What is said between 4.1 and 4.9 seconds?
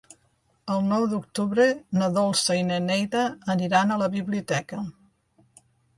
biblioteca.